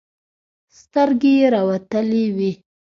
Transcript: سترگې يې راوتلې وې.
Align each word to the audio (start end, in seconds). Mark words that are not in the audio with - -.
سترگې 0.79 1.33
يې 1.39 1.47
راوتلې 1.55 2.23
وې. 2.35 2.51